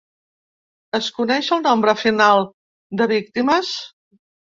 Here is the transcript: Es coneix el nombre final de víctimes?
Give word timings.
Es 0.99 1.09
coneix 1.17 1.49
el 1.57 1.61
nombre 1.67 1.95
final 2.03 2.41
de 3.03 3.09
víctimes? 3.13 3.71